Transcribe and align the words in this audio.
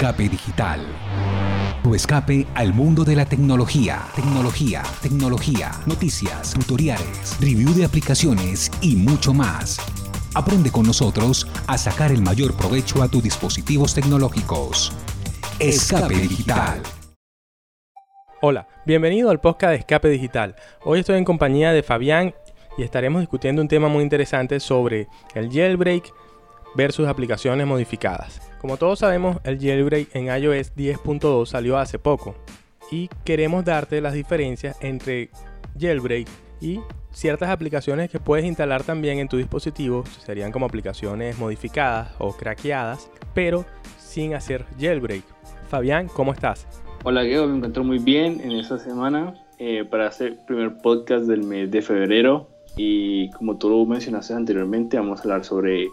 Escape 0.00 0.30
Digital. 0.30 0.80
Tu 1.82 1.94
escape 1.94 2.46
al 2.54 2.72
mundo 2.72 3.04
de 3.04 3.14
la 3.14 3.26
tecnología, 3.26 4.00
tecnología, 4.16 4.82
tecnología, 5.02 5.72
noticias, 5.84 6.54
tutoriales, 6.54 7.36
review 7.38 7.74
de 7.74 7.84
aplicaciones 7.84 8.70
y 8.80 8.96
mucho 8.96 9.34
más. 9.34 9.76
Aprende 10.34 10.70
con 10.70 10.86
nosotros 10.86 11.46
a 11.66 11.76
sacar 11.76 12.12
el 12.12 12.22
mayor 12.22 12.56
provecho 12.56 13.02
a 13.02 13.08
tus 13.08 13.22
dispositivos 13.22 13.92
tecnológicos. 13.92 14.90
Escape 15.58 16.14
Digital. 16.14 16.80
Hola, 18.40 18.68
bienvenido 18.86 19.28
al 19.28 19.42
podcast 19.42 19.72
de 19.72 19.76
Escape 19.80 20.08
Digital. 20.08 20.56
Hoy 20.82 21.00
estoy 21.00 21.18
en 21.18 21.24
compañía 21.24 21.74
de 21.74 21.82
Fabián 21.82 22.34
y 22.78 22.84
estaremos 22.84 23.20
discutiendo 23.20 23.60
un 23.60 23.68
tema 23.68 23.88
muy 23.88 24.02
interesante 24.02 24.60
sobre 24.60 25.08
el 25.34 25.52
jailbreak 25.52 26.10
versus 26.74 27.06
aplicaciones 27.08 27.66
modificadas. 27.66 28.40
Como 28.60 28.76
todos 28.76 28.98
sabemos, 28.98 29.38
el 29.44 29.58
jailbreak 29.58 30.14
en 30.14 30.26
iOS 30.26 30.74
10.2 30.76 31.46
salió 31.46 31.78
hace 31.78 31.98
poco 31.98 32.34
y 32.90 33.08
queremos 33.24 33.64
darte 33.64 34.00
las 34.00 34.14
diferencias 34.14 34.76
entre 34.80 35.30
jailbreak 35.78 36.28
y 36.60 36.80
ciertas 37.12 37.50
aplicaciones 37.50 38.10
que 38.10 38.20
puedes 38.20 38.44
instalar 38.44 38.82
también 38.82 39.18
en 39.18 39.28
tu 39.28 39.36
dispositivo, 39.36 40.04
serían 40.24 40.52
como 40.52 40.66
aplicaciones 40.66 41.38
modificadas 41.38 42.12
o 42.18 42.32
craqueadas, 42.32 43.10
pero 43.34 43.64
sin 43.98 44.34
hacer 44.34 44.64
jailbreak. 44.78 45.24
Fabián, 45.68 46.08
¿cómo 46.08 46.32
estás? 46.32 46.66
Hola 47.04 47.22
Diego, 47.22 47.46
me 47.46 47.56
encuentro 47.56 47.82
muy 47.82 47.98
bien 47.98 48.40
en 48.42 48.52
esta 48.52 48.78
semana 48.78 49.34
eh, 49.58 49.84
para 49.84 50.08
hacer 50.08 50.32
el 50.32 50.38
primer 50.46 50.78
podcast 50.78 51.26
del 51.26 51.44
mes 51.44 51.70
de 51.70 51.80
febrero 51.80 52.48
y 52.76 53.30
como 53.30 53.56
tú 53.56 53.86
mencionaste 53.86 54.34
anteriormente 54.34 54.98
vamos 54.98 55.20
a 55.20 55.22
hablar 55.22 55.44
sobre 55.44 55.88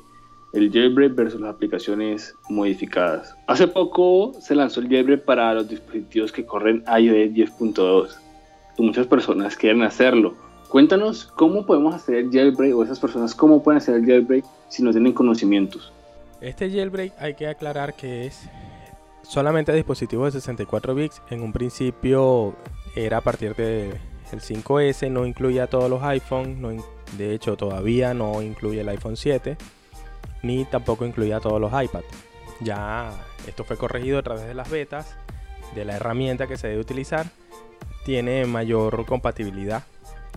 el 0.53 0.71
jailbreak 0.71 1.15
versus 1.15 1.41
las 1.41 1.53
aplicaciones 1.53 2.35
modificadas. 2.49 3.35
Hace 3.47 3.67
poco 3.67 4.33
se 4.39 4.55
lanzó 4.55 4.79
el 4.79 4.89
jailbreak 4.89 5.23
para 5.23 5.53
los 5.53 5.67
dispositivos 5.67 6.31
que 6.31 6.45
corren 6.45 6.83
iOS 6.87 7.33
10.2 7.33 8.09
y 8.77 8.83
muchas 8.83 9.07
personas 9.07 9.55
quieren 9.55 9.83
hacerlo. 9.83 10.35
Cuéntanos 10.69 11.25
cómo 11.25 11.65
podemos 11.65 11.95
hacer 11.95 12.15
el 12.15 12.31
jailbreak 12.31 12.75
o 12.75 12.83
esas 12.83 12.99
personas 12.99 13.33
cómo 13.33 13.63
pueden 13.63 13.77
hacer 13.77 13.95
el 13.95 14.05
jailbreak 14.05 14.45
si 14.69 14.83
no 14.83 14.91
tienen 14.91 15.13
conocimientos. 15.13 15.91
Este 16.41 16.69
jailbreak 16.69 17.13
hay 17.19 17.33
que 17.33 17.47
aclarar 17.47 17.95
que 17.95 18.27
es 18.27 18.49
solamente 19.23 19.71
a 19.71 19.75
dispositivos 19.75 20.33
de 20.33 20.39
64 20.39 20.95
bits. 20.95 21.21
En 21.29 21.41
un 21.41 21.51
principio 21.51 22.55
era 22.95 23.17
a 23.17 23.21
partir 23.21 23.55
de 23.55 23.91
el 24.31 24.41
5S, 24.41 25.09
no 25.09 25.25
incluía 25.25 25.67
todos 25.67 25.89
los 25.89 26.03
iPhones, 26.03 26.57
no, 26.57 26.69
de 27.17 27.33
hecho 27.33 27.55
todavía 27.55 28.13
no 28.13 28.41
incluye 28.41 28.81
el 28.81 28.89
iPhone 28.89 29.15
7 29.15 29.55
ni 30.43 30.65
tampoco 30.65 31.05
incluía 31.05 31.39
todos 31.39 31.59
los 31.59 31.71
iPads. 31.71 32.05
Ya 32.59 33.11
esto 33.47 33.63
fue 33.63 33.77
corregido 33.77 34.19
a 34.19 34.23
través 34.23 34.47
de 34.47 34.53
las 34.53 34.69
betas, 34.69 35.15
de 35.75 35.85
la 35.85 35.95
herramienta 35.95 36.47
que 36.47 36.57
se 36.57 36.67
debe 36.67 36.81
utilizar, 36.81 37.27
tiene 38.05 38.45
mayor 38.45 39.05
compatibilidad 39.05 39.83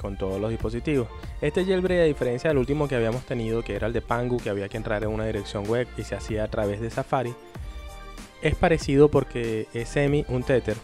con 0.00 0.16
todos 0.16 0.40
los 0.40 0.50
dispositivos. 0.50 1.08
Este 1.40 1.64
jailbreak, 1.64 2.00
a 2.00 2.04
diferencia 2.04 2.48
del 2.48 2.58
último 2.58 2.88
que 2.88 2.96
habíamos 2.96 3.24
tenido, 3.24 3.62
que 3.62 3.76
era 3.76 3.86
el 3.86 3.92
de 3.92 4.00
Pangu, 4.00 4.38
que 4.38 4.50
había 4.50 4.68
que 4.68 4.76
entrar 4.76 5.02
en 5.02 5.10
una 5.10 5.26
dirección 5.26 5.66
web 5.68 5.86
y 5.96 6.02
se 6.02 6.14
hacía 6.14 6.44
a 6.44 6.48
través 6.48 6.80
de 6.80 6.90
Safari, 6.90 7.34
es 8.42 8.54
parecido 8.54 9.10
porque 9.10 9.68
es 9.74 9.88
semi 9.88 10.24
un 10.28 10.42
tether. 10.42 10.76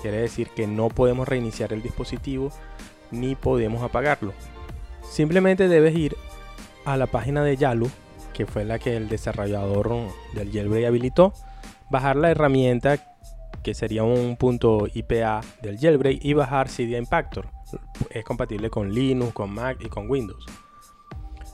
Quiere 0.00 0.18
decir 0.18 0.48
que 0.50 0.66
no 0.66 0.88
podemos 0.88 1.28
reiniciar 1.28 1.72
el 1.72 1.82
dispositivo 1.82 2.52
ni 3.10 3.34
podemos 3.34 3.82
apagarlo. 3.82 4.32
Simplemente 5.02 5.68
debes 5.68 5.94
ir 5.96 6.16
a 6.84 6.96
la 6.96 7.06
página 7.06 7.42
de 7.44 7.56
Yalu 7.56 7.90
que 8.40 8.46
fue 8.46 8.64
la 8.64 8.78
que 8.78 8.96
el 8.96 9.10
desarrollador 9.10 9.90
del 10.32 10.50
jailbreak 10.50 10.86
habilitó, 10.86 11.34
bajar 11.90 12.16
la 12.16 12.30
herramienta 12.30 12.96
que 13.62 13.74
sería 13.74 14.02
un 14.02 14.38
punto 14.38 14.86
IPA 14.94 15.42
del 15.60 15.78
jailbreak 15.78 16.24
y 16.24 16.32
bajar 16.32 16.70
Cydia 16.70 16.96
Impactor. 16.96 17.48
Es 18.08 18.24
compatible 18.24 18.70
con 18.70 18.94
Linux, 18.94 19.34
con 19.34 19.52
Mac 19.52 19.76
y 19.84 19.90
con 19.90 20.08
Windows. 20.08 20.42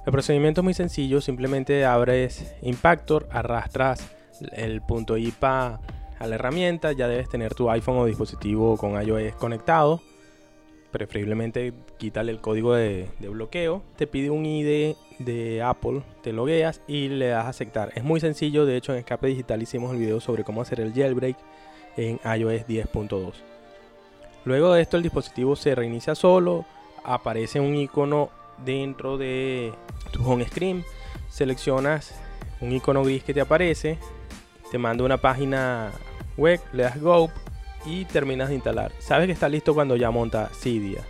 El 0.06 0.12
procedimiento 0.12 0.60
es 0.60 0.64
muy 0.64 0.74
sencillo, 0.74 1.20
simplemente 1.20 1.84
abres 1.84 2.54
Impactor, 2.62 3.26
arrastras 3.32 4.08
el 4.52 4.80
punto 4.80 5.16
IPA 5.16 5.80
a 6.20 6.26
la 6.28 6.36
herramienta, 6.36 6.92
ya 6.92 7.08
debes 7.08 7.28
tener 7.28 7.52
tu 7.52 7.68
iPhone 7.68 7.98
o 7.98 8.04
dispositivo 8.04 8.76
con 8.76 8.92
iOS 8.92 9.34
conectado 9.34 10.00
preferiblemente 10.90 11.72
quítale 11.98 12.32
el 12.32 12.40
código 12.40 12.74
de, 12.74 13.08
bloqueo, 13.20 13.82
te 13.96 14.06
pide 14.06 14.30
un 14.30 14.46
ID 14.46 14.96
de 15.18 15.62
Apple, 15.62 16.02
te 16.22 16.32
logueas 16.32 16.80
y 16.86 17.08
le 17.08 17.28
das 17.28 17.46
a 17.46 17.48
aceptar. 17.48 17.92
Es 17.94 18.04
muy 18.04 18.20
sencillo, 18.20 18.66
de 18.66 18.76
hecho 18.76 18.92
en 18.92 18.98
Escape 18.98 19.26
Digital 19.28 19.62
hicimos 19.62 19.92
el 19.92 19.98
video 19.98 20.20
sobre 20.20 20.44
cómo 20.44 20.62
hacer 20.62 20.80
el 20.80 20.92
jailbreak 20.92 21.36
en 21.96 22.20
iOS 22.24 22.66
10.2. 22.66 23.32
Luego 24.44 24.72
de 24.72 24.82
esto 24.82 24.96
el 24.96 25.02
dispositivo 25.02 25.56
se 25.56 25.74
reinicia 25.74 26.14
solo, 26.14 26.64
aparece 27.04 27.60
un 27.60 27.74
icono 27.74 28.30
dentro 28.64 29.18
de 29.18 29.72
tu 30.12 30.28
home 30.28 30.46
screen, 30.46 30.84
seleccionas 31.28 32.14
un 32.60 32.72
icono 32.72 33.04
gris 33.04 33.22
que 33.22 33.34
te 33.34 33.40
aparece, 33.40 33.98
te 34.70 34.78
manda 34.78 35.04
una 35.04 35.18
página 35.18 35.92
web, 36.36 36.60
le 36.72 36.84
das 36.84 37.00
go 37.00 37.30
y 37.86 38.04
terminas 38.04 38.48
de 38.48 38.56
instalar. 38.56 38.92
Sabes 38.98 39.26
que 39.26 39.32
está 39.32 39.48
listo 39.48 39.74
cuando 39.74 39.96
ya 39.96 40.10
monta 40.10 40.50
Cydia. 40.60 41.02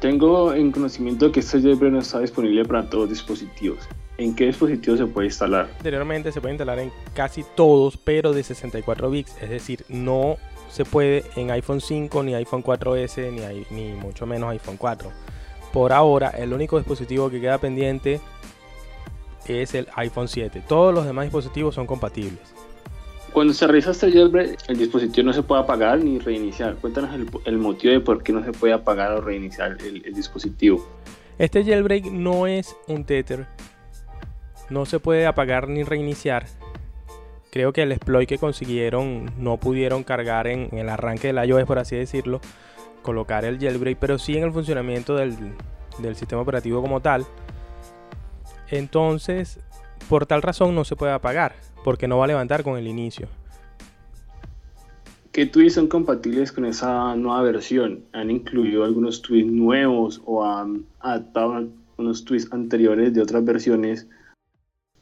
Tengo 0.00 0.52
en 0.52 0.72
conocimiento 0.72 1.32
que 1.32 1.40
este 1.40 1.60
jailbreak 1.60 1.92
no 1.92 2.00
está 2.00 2.20
disponible 2.20 2.64
para 2.64 2.88
todos 2.88 3.04
los 3.04 3.10
dispositivos. 3.10 3.88
¿En 4.18 4.34
qué 4.34 4.46
dispositivo 4.46 4.96
se 4.96 5.06
puede 5.06 5.28
instalar? 5.28 5.68
Anteriormente 5.76 6.32
se 6.32 6.40
puede 6.40 6.54
instalar 6.54 6.78
en 6.78 6.90
casi 7.14 7.44
todos, 7.54 7.96
pero 7.96 8.32
de 8.32 8.42
64 8.42 9.10
bits. 9.10 9.34
Es 9.40 9.50
decir, 9.50 9.84
no 9.88 10.36
se 10.70 10.84
puede 10.84 11.24
en 11.36 11.50
iPhone 11.50 11.80
5, 11.80 12.22
ni 12.22 12.34
iPhone 12.34 12.62
4S, 12.62 13.32
ni, 13.70 13.76
ni 13.76 13.92
mucho 13.94 14.26
menos 14.26 14.50
iPhone 14.50 14.76
4. 14.76 15.10
Por 15.72 15.92
ahora, 15.92 16.30
el 16.30 16.52
único 16.52 16.78
dispositivo 16.78 17.30
que 17.30 17.40
queda 17.40 17.58
pendiente 17.58 18.20
es 19.46 19.74
el 19.74 19.88
iPhone 19.96 20.28
7. 20.28 20.62
Todos 20.66 20.94
los 20.94 21.04
demás 21.04 21.26
dispositivos 21.26 21.74
son 21.74 21.86
compatibles. 21.86 22.54
Cuando 23.36 23.52
se 23.52 23.66
realiza 23.66 23.90
este 23.90 24.10
jailbreak, 24.10 24.60
el 24.66 24.78
dispositivo 24.78 25.26
no 25.26 25.32
se 25.34 25.42
puede 25.42 25.60
apagar 25.60 26.02
ni 26.02 26.18
reiniciar. 26.18 26.76
Cuéntanos 26.76 27.10
el, 27.44 27.58
motivo 27.58 27.92
de 27.92 28.00
por 28.00 28.22
qué 28.22 28.32
no 28.32 28.42
se 28.42 28.50
puede 28.52 28.72
apagar 28.72 29.12
o 29.12 29.20
reiniciar 29.20 29.76
el, 29.78 30.14
dispositivo. 30.14 30.88
Este 31.36 31.62
jailbreak 31.62 32.06
no 32.06 32.46
es 32.46 32.74
un 32.88 33.04
Tether. 33.04 33.46
No 34.70 34.86
se 34.86 35.00
puede 35.00 35.26
apagar 35.26 35.68
ni 35.68 35.82
reiniciar. 35.82 36.46
Creo 37.50 37.74
que 37.74 37.82
el 37.82 37.92
exploit 37.92 38.26
que 38.26 38.38
consiguieron 38.38 39.30
no 39.36 39.58
pudieron 39.58 40.02
cargar 40.02 40.46
en, 40.46 40.70
el 40.72 40.88
arranque 40.88 41.30
del 41.30 41.46
iOS, 41.46 41.64
por 41.64 41.78
así 41.78 41.94
decirlo, 41.94 42.40
colocar 43.02 43.44
el 43.44 43.58
jailbreak, 43.58 43.98
pero 43.98 44.18
sí 44.18 44.38
en 44.38 44.44
el 44.44 44.52
funcionamiento 44.52 45.14
del, 45.14 45.36
del 45.98 46.16
sistema 46.16 46.40
operativo 46.40 46.80
como 46.80 47.02
tal. 47.02 47.26
Entonces, 48.70 49.60
por 50.08 50.26
tal 50.26 50.42
razón 50.42 50.74
no 50.74 50.84
se 50.84 50.96
puede 50.96 51.12
apagar 51.12 51.54
porque 51.84 52.08
no 52.08 52.18
va 52.18 52.24
a 52.24 52.28
levantar 52.28 52.62
con 52.62 52.76
el 52.78 52.88
inicio. 52.88 53.28
¿Qué 55.32 55.44
tweets 55.44 55.74
son 55.74 55.86
compatibles 55.86 56.50
con 56.50 56.64
esa 56.64 57.14
nueva 57.14 57.42
versión? 57.42 58.04
¿Han 58.12 58.30
incluido 58.30 58.84
algunos 58.84 59.20
tweets 59.20 59.52
nuevos 59.52 60.22
o 60.24 60.44
han 60.44 60.86
adaptado 61.00 61.68
unos 61.98 62.24
tweets 62.24 62.52
anteriores 62.52 63.12
de 63.12 63.20
otras 63.20 63.44
versiones 63.44 64.08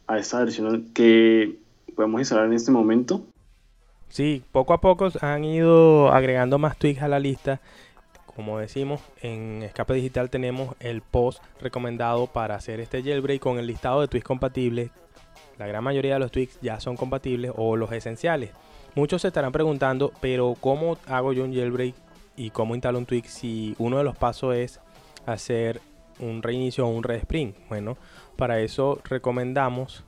a 0.09 0.19
esta 0.19 0.41
versión 0.41 0.91
que 0.93 1.57
podemos 1.95 2.21
instalar 2.21 2.47
en 2.47 2.55
este 2.55 2.73
momento? 2.73 3.25
Sí, 4.09 4.43
poco 4.53 4.73
a 4.73 4.81
poco 4.81 5.09
han 5.21 5.45
ido 5.45 6.13
agregando 6.13 6.59
más 6.59 6.77
tweets 6.79 7.03
a 7.03 7.09
la 7.09 7.19
lista. 7.19 7.61
Como 8.37 8.59
decimos, 8.59 9.01
en 9.23 9.63
Escape 9.63 9.95
Digital 9.95 10.29
tenemos 10.29 10.75
el 10.81 11.03
post 11.03 11.43
recomendado 11.61 12.27
para 12.27 12.57
hacer 12.57 12.81
este 12.81 13.03
jailbreak 13.03 13.41
con 13.41 13.59
el 13.59 13.67
listado 13.67 14.01
de 14.01 14.09
tweets 14.09 14.25
compatibles 14.27 14.91
la 15.59 15.67
gran 15.67 15.85
mayoría 15.85 16.15
de 16.15 16.21
los 16.21 16.33
tweaks 16.33 16.59
ya 16.61 16.81
son 16.81 16.97
compatibles 16.97 17.53
o 17.55 17.77
los 17.77 17.93
esenciales. 17.93 18.51
Muchos 18.95 19.23
se 19.23 19.29
estarán 19.29 19.53
preguntando, 19.53 20.13
pero 20.21 20.57
¿cómo 20.61 20.99
hago 21.07 21.33
yo 21.33 21.45
un 21.45 21.55
jailbreak 21.55 21.95
y 22.37 22.51
cómo 22.51 22.75
instalo 22.75 22.99
un 22.99 23.07
tweak 23.07 23.27
si 23.27 23.75
uno 23.79 23.99
de 23.99 24.05
los 24.05 24.17
pasos 24.17 24.55
es 24.55 24.81
hacer 25.27 25.81
un 26.19 26.43
reinicio 26.43 26.87
o 26.87 26.91
un 26.91 27.03
respring? 27.03 27.55
Bueno, 27.69 27.97
para 28.37 28.61
eso 28.61 29.01
recomendamos 29.05 30.05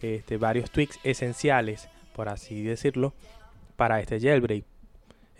este, 0.00 0.36
varios 0.36 0.70
tweaks 0.70 0.98
esenciales, 1.02 1.88
por 2.14 2.28
así 2.28 2.62
decirlo, 2.62 3.14
para 3.76 4.00
este 4.00 4.20
jailbreak. 4.20 4.64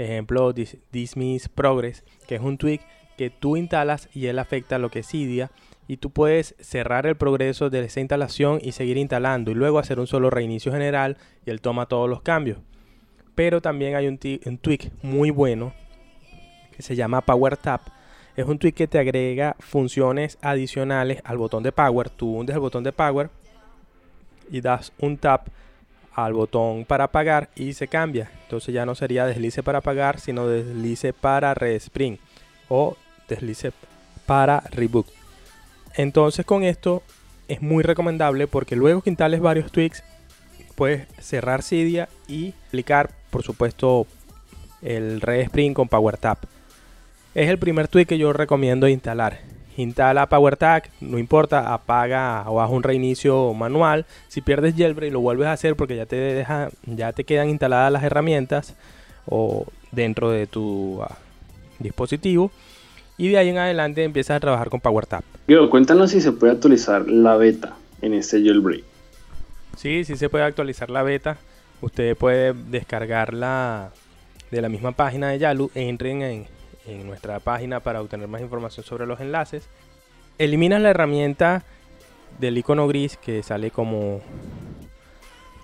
Ejemplo, 0.00 0.54
Dismiss 0.92 1.50
Progress, 1.50 2.04
que 2.26 2.36
es 2.36 2.40
un 2.40 2.56
tweak 2.56 2.80
que 3.18 3.28
tú 3.28 3.58
instalas 3.58 4.08
y 4.14 4.26
él 4.26 4.38
afecta 4.38 4.78
lo 4.78 4.90
que 4.90 5.00
es 5.00 5.08
Cydia 5.08 5.50
y 5.86 5.98
tú 5.98 6.08
puedes 6.10 6.54
cerrar 6.58 7.04
el 7.04 7.16
progreso 7.16 7.68
de 7.68 7.84
esa 7.84 8.00
instalación 8.00 8.60
y 8.62 8.72
seguir 8.72 8.96
instalando 8.96 9.50
y 9.50 9.54
luego 9.54 9.78
hacer 9.78 10.00
un 10.00 10.06
solo 10.06 10.30
reinicio 10.30 10.72
general 10.72 11.18
y 11.44 11.50
él 11.50 11.60
toma 11.60 11.84
todos 11.84 12.08
los 12.08 12.22
cambios. 12.22 12.60
Pero 13.34 13.60
también 13.60 13.94
hay 13.94 14.06
un, 14.06 14.16
tweak 14.16 14.90
muy 15.02 15.30
bueno 15.30 15.74
que 16.74 16.80
se 16.80 16.96
llama 16.96 17.20
Power 17.20 17.58
Tap. 17.58 17.82
Es 18.36 18.46
un 18.46 18.58
tweak 18.58 18.74
que 18.74 18.88
te 18.88 18.98
agrega 18.98 19.54
funciones 19.58 20.38
adicionales 20.40 21.20
al 21.24 21.36
botón 21.36 21.62
de 21.62 21.72
Power. 21.72 22.08
Tú 22.08 22.38
hundes 22.38 22.54
el 22.54 22.60
botón 22.60 22.84
de 22.84 22.92
Power 22.92 23.28
y 24.50 24.62
das 24.62 24.94
un 24.98 25.18
tap 25.18 25.48
al 26.14 26.32
botón 26.32 26.84
para 26.84 27.08
pagar 27.08 27.48
y 27.54 27.72
se 27.72 27.88
cambia. 27.88 28.30
Entonces 28.44 28.74
ya 28.74 28.86
no 28.86 28.94
sería 28.94 29.26
deslice 29.26 29.62
para 29.62 29.80
pagar, 29.80 30.20
sino 30.20 30.46
deslice 30.46 31.12
para 31.12 31.54
respring 31.54 32.18
o 32.68 32.96
deslice 33.28 33.72
para 34.26 34.60
reboot. 34.70 35.06
Entonces 35.94 36.44
con 36.44 36.62
esto 36.62 37.02
es 37.48 37.62
muy 37.62 37.82
recomendable 37.82 38.46
porque 38.46 38.76
luego 38.76 39.02
que 39.02 39.10
instales 39.10 39.40
varios 39.40 39.72
tweaks, 39.72 40.04
puedes 40.76 41.06
cerrar 41.18 41.62
Cydia 41.62 42.08
y 42.28 42.54
aplicar, 42.68 43.10
por 43.30 43.42
supuesto, 43.42 44.06
el 44.82 45.20
respring 45.20 45.74
con 45.74 45.88
PowerTap. 45.88 46.44
Es 47.34 47.48
el 47.48 47.58
primer 47.58 47.88
tweak 47.88 48.08
que 48.08 48.18
yo 48.18 48.32
recomiendo 48.32 48.88
instalar 48.88 49.40
instala 49.80 50.28
PowerTag, 50.28 50.90
no 51.00 51.18
importa, 51.18 51.72
apaga 51.72 52.44
o 52.48 52.60
haz 52.60 52.70
un 52.70 52.82
reinicio 52.82 53.52
manual. 53.54 54.06
Si 54.28 54.40
pierdes 54.40 54.74
jailbreak 54.76 55.12
lo 55.12 55.20
vuelves 55.20 55.48
a 55.48 55.52
hacer 55.52 55.76
porque 55.76 55.96
ya 55.96 56.06
te 56.06 56.16
deja, 56.16 56.70
ya 56.86 57.12
te 57.12 57.24
quedan 57.24 57.48
instaladas 57.50 57.92
las 57.92 58.02
herramientas 58.02 58.74
o 59.26 59.66
dentro 59.92 60.30
de 60.30 60.46
tu 60.46 61.02
ah, 61.02 61.16
dispositivo 61.78 62.50
y 63.20 63.28
de 63.28 63.38
ahí 63.38 63.48
en 63.50 63.58
adelante 63.58 64.02
empiezas 64.02 64.38
a 64.38 64.40
trabajar 64.40 64.70
con 64.70 64.80
PowerTap. 64.80 65.22
cuéntanos 65.68 66.10
si 66.10 66.20
se 66.20 66.32
puede 66.32 66.52
actualizar 66.52 67.06
la 67.06 67.36
beta 67.36 67.76
en 68.00 68.14
este 68.14 68.42
jailbreak. 68.42 68.82
Sí, 69.76 70.04
sí 70.04 70.16
se 70.16 70.28
puede 70.28 70.44
actualizar 70.44 70.88
la 70.88 71.02
beta. 71.02 71.36
Usted 71.82 72.16
puede 72.16 72.54
descargarla 72.54 73.90
de 74.50 74.62
la 74.62 74.68
misma 74.68 74.92
página 74.92 75.28
de 75.28 75.38
Yalu. 75.38 75.70
Entren 75.74 76.22
en 76.22 76.46
en 76.90 77.06
nuestra 77.06 77.40
página 77.40 77.80
para 77.80 78.00
obtener 78.00 78.28
más 78.28 78.40
información 78.40 78.84
sobre 78.84 79.06
los 79.06 79.20
enlaces. 79.20 79.68
Eliminas 80.38 80.80
la 80.80 80.90
herramienta 80.90 81.64
del 82.38 82.58
icono 82.58 82.86
gris 82.88 83.16
que 83.16 83.42
sale 83.42 83.70
como 83.70 84.20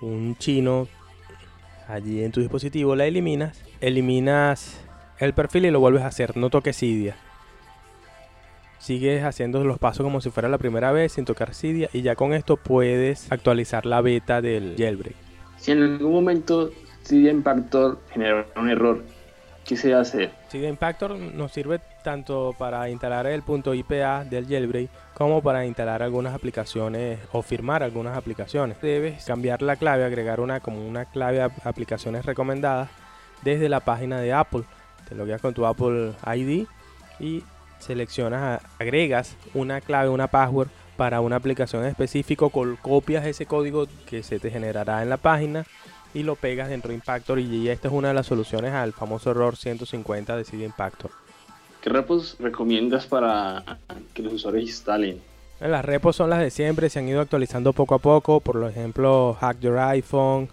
un 0.01 0.35
chino 0.37 0.87
allí 1.87 2.23
en 2.23 2.31
tu 2.31 2.41
dispositivo, 2.41 2.95
la 2.95 3.05
eliminas, 3.05 3.63
eliminas 3.81 4.79
el 5.19 5.33
perfil 5.33 5.65
y 5.65 5.71
lo 5.71 5.79
vuelves 5.79 6.03
a 6.03 6.07
hacer, 6.07 6.37
no 6.37 6.49
toques 6.49 6.77
Cydia. 6.77 7.15
Sigues 8.79 9.23
haciendo 9.23 9.63
los 9.63 9.79
pasos 9.79 10.03
como 10.03 10.21
si 10.21 10.29
fuera 10.29 10.49
la 10.49 10.59
primera 10.59 10.91
vez 10.91 11.13
sin 11.13 11.25
tocar 11.25 11.55
Cydia 11.55 11.89
y 11.93 12.03
ya 12.03 12.15
con 12.15 12.33
esto 12.33 12.57
puedes 12.57 13.31
actualizar 13.31 13.85
la 13.85 14.01
beta 14.01 14.41
del 14.41 14.75
jailbreak. 14.77 15.15
Si 15.57 15.71
en 15.71 15.81
algún 15.81 16.11
momento 16.11 16.71
Cydia 17.03 17.31
Impactor 17.31 17.99
genera 18.11 18.45
un 18.55 18.69
error 18.69 19.03
¿Qué 19.67 19.75
se 19.75 19.93
hace? 19.93 20.31
Sí, 20.47 20.65
Impactor 20.65 21.19
nos 21.19 21.51
sirve 21.51 21.81
tanto 22.01 22.55
para 22.57 22.89
instalar 22.89 23.27
el 23.27 23.41
punto 23.41 23.73
IPA 23.73 24.23
del 24.23 24.47
jailbreak 24.47 24.89
como 25.13 25.41
para 25.41 25.65
instalar 25.65 26.01
algunas 26.01 26.33
aplicaciones 26.33 27.19
o 27.33 27.41
firmar 27.41 27.83
algunas 27.83 28.15
aplicaciones. 28.15 28.79
Debes 28.79 29.25
cambiar 29.25 29.61
la 29.61 29.75
clave, 29.75 30.05
agregar 30.05 30.39
una 30.39 30.61
como 30.61 30.87
una 30.87 31.03
clave 31.03 31.41
a 31.41 31.51
aplicaciones 31.65 32.25
recomendadas 32.25 32.89
desde 33.41 33.67
la 33.67 33.81
página 33.81 34.21
de 34.21 34.31
Apple. 34.31 34.63
Te 35.09 35.15
logueas 35.15 35.41
con 35.41 35.53
tu 35.53 35.65
Apple 35.65 36.13
ID 36.33 36.65
y 37.19 37.43
seleccionas, 37.79 38.61
agregas 38.79 39.35
una 39.53 39.81
clave, 39.81 40.07
una 40.07 40.27
password 40.27 40.69
para 40.95 41.19
una 41.19 41.35
aplicación 41.35 41.85
específica, 41.85 42.45
copias 42.81 43.25
ese 43.25 43.45
código 43.45 43.85
que 44.05 44.23
se 44.23 44.39
te 44.39 44.49
generará 44.49 45.03
en 45.03 45.09
la 45.09 45.17
página 45.17 45.65
y 46.13 46.23
lo 46.23 46.35
pegas 46.35 46.69
dentro 46.69 46.89
de 46.89 46.95
Impactor 46.95 47.39
y 47.39 47.69
esta 47.69 47.87
es 47.87 47.93
una 47.93 48.09
de 48.09 48.13
las 48.13 48.27
soluciones 48.27 48.73
al 48.73 48.93
famoso 48.93 49.31
error 49.31 49.55
150 49.55 50.35
de 50.35 50.43
CD 50.43 50.65
Impactor. 50.65 51.11
¿Qué 51.81 51.89
repos 51.89 52.35
recomiendas 52.39 53.05
para 53.05 53.79
que 54.13 54.21
los 54.21 54.33
usuarios 54.33 54.63
instalen? 54.63 55.21
Las 55.59 55.85
repos 55.85 56.15
son 56.15 56.29
las 56.29 56.39
de 56.39 56.51
siempre, 56.51 56.89
se 56.89 56.99
han 56.99 57.07
ido 57.07 57.21
actualizando 57.21 57.73
poco 57.73 57.95
a 57.95 57.99
poco, 57.99 58.39
por 58.41 58.63
ejemplo 58.69 59.35
Hack 59.39 59.59
Your 59.59 59.79
iPhone, 59.79 60.49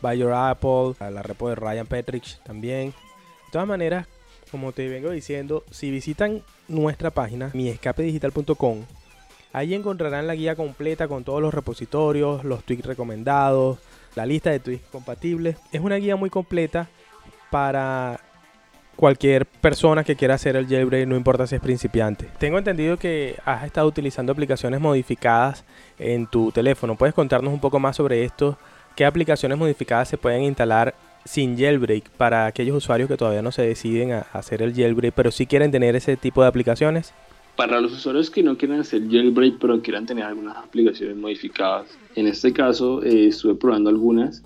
Buy 0.00 0.18
Your 0.18 0.32
Apple, 0.32 0.94
la 1.00 1.22
repo 1.22 1.48
de 1.48 1.54
Ryan 1.54 1.86
Petrich 1.86 2.38
también. 2.42 2.90
De 2.90 3.52
todas 3.52 3.66
maneras, 3.66 4.06
como 4.50 4.72
te 4.72 4.88
vengo 4.88 5.10
diciendo, 5.10 5.64
si 5.70 5.90
visitan 5.90 6.42
nuestra 6.68 7.10
página, 7.10 7.50
miescapedigital.com, 7.54 8.84
ahí 9.52 9.74
encontrarán 9.74 10.26
la 10.26 10.34
guía 10.34 10.56
completa 10.56 11.08
con 11.08 11.24
todos 11.24 11.42
los 11.42 11.52
repositorios, 11.52 12.44
los 12.44 12.64
tweaks 12.64 12.86
recomendados, 12.86 13.78
la 14.18 14.26
lista 14.26 14.50
de 14.50 14.58
tweets 14.58 14.84
compatibles. 14.90 15.56
Es 15.72 15.80
una 15.80 15.94
guía 15.94 16.16
muy 16.16 16.28
completa 16.28 16.88
para 17.50 18.18
cualquier 18.96 19.46
persona 19.46 20.02
que 20.02 20.16
quiera 20.16 20.34
hacer 20.34 20.56
el 20.56 20.66
jailbreak, 20.66 21.06
no 21.06 21.16
importa 21.16 21.46
si 21.46 21.54
es 21.54 21.60
principiante. 21.60 22.28
Tengo 22.38 22.58
entendido 22.58 22.96
que 22.96 23.36
has 23.44 23.64
estado 23.64 23.86
utilizando 23.86 24.32
aplicaciones 24.32 24.80
modificadas 24.80 25.64
en 26.00 26.26
tu 26.26 26.50
teléfono. 26.50 26.96
¿Puedes 26.96 27.14
contarnos 27.14 27.54
un 27.54 27.60
poco 27.60 27.78
más 27.78 27.94
sobre 27.94 28.24
esto? 28.24 28.58
¿Qué 28.96 29.04
aplicaciones 29.04 29.56
modificadas 29.56 30.08
se 30.08 30.18
pueden 30.18 30.42
instalar 30.42 30.96
sin 31.24 31.56
jailbreak 31.56 32.10
para 32.10 32.46
aquellos 32.46 32.76
usuarios 32.76 33.08
que 33.08 33.16
todavía 33.16 33.42
no 33.42 33.52
se 33.52 33.62
deciden 33.62 34.12
a 34.12 34.26
hacer 34.32 34.62
el 34.62 34.74
jailbreak, 34.74 35.14
pero 35.14 35.30
sí 35.30 35.46
quieren 35.46 35.70
tener 35.70 35.94
ese 35.94 36.16
tipo 36.16 36.42
de 36.42 36.48
aplicaciones? 36.48 37.14
Para 37.58 37.80
los 37.80 37.90
usuarios 37.90 38.30
que 38.30 38.40
no 38.40 38.56
quieran 38.56 38.78
hacer 38.78 39.10
jailbreak 39.10 39.58
pero 39.58 39.82
quieran 39.82 40.06
tener 40.06 40.22
algunas 40.22 40.56
aplicaciones 40.58 41.16
modificadas, 41.16 41.98
en 42.14 42.28
este 42.28 42.52
caso 42.52 43.02
eh, 43.02 43.26
estuve 43.26 43.56
probando 43.56 43.90
algunas, 43.90 44.44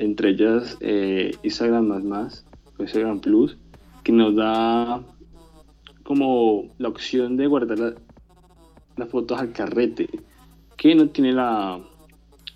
entre 0.00 0.30
ellas 0.30 0.76
eh, 0.80 1.36
Instagram 1.44 2.02
más 2.02 2.44
Instagram 2.80 3.20
Plus, 3.20 3.56
que 4.02 4.10
nos 4.10 4.34
da 4.34 5.00
como 6.02 6.74
la 6.78 6.88
opción 6.88 7.36
de 7.36 7.46
guardar 7.46 7.94
las 8.96 9.08
fotos 9.08 9.38
al 9.38 9.52
carrete, 9.52 10.08
que 10.76 10.96
no 10.96 11.10
tiene 11.10 11.34
la, 11.34 11.78